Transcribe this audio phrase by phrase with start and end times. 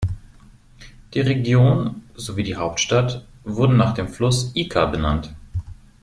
[1.13, 5.35] Die Region sowie die Hauptstadt wurden nach dem Fluss Ica benannt.